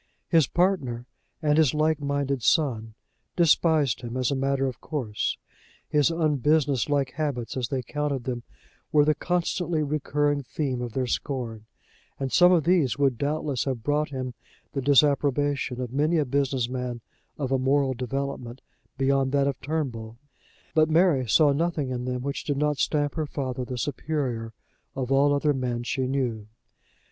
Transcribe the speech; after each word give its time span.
His 0.29 0.47
partner 0.47 1.05
and 1.43 1.59
his 1.59 1.75
like 1.75 2.01
minded 2.01 2.41
son 2.41 2.95
despised 3.35 4.01
him, 4.01 4.17
as 4.17 4.31
a 4.31 4.35
matter 4.35 4.65
of 4.65 4.81
course; 4.81 5.37
his 5.87 6.09
unbusiness 6.09 6.89
like 6.89 7.11
habits, 7.11 7.55
as 7.55 7.67
they 7.67 7.83
counted 7.83 8.23
them, 8.23 8.41
were 8.91 9.05
the 9.05 9.13
constantly 9.13 9.83
recurring 9.83 10.41
theme 10.41 10.81
of 10.81 10.93
their 10.93 11.05
scorn; 11.05 11.65
and 12.19 12.31
some 12.31 12.51
of 12.51 12.63
these 12.63 12.97
would 12.97 13.19
doubtless 13.19 13.65
have 13.65 13.83
brought 13.83 14.09
him 14.09 14.33
the 14.73 14.81
disapprobation 14.81 15.79
of 15.79 15.93
many 15.93 16.17
a 16.17 16.25
business 16.25 16.67
man 16.67 17.01
of 17.37 17.51
a 17.51 17.59
moral 17.59 17.93
development 17.93 18.61
beyond 18.97 19.31
that 19.33 19.45
of 19.45 19.61
Turnbull; 19.61 20.17
but 20.73 20.89
Mary 20.89 21.29
saw 21.29 21.53
nothing 21.53 21.91
in 21.91 22.05
them 22.05 22.23
which 22.23 22.43
did 22.43 22.57
not 22.57 22.79
stamp 22.79 23.13
her 23.13 23.27
father 23.27 23.63
the 23.63 23.77
superior 23.77 24.51
of 24.95 25.11
all 25.11 25.31
other 25.31 25.53
men 25.53 25.83
she 25.83 26.07
knew. 26.07 26.47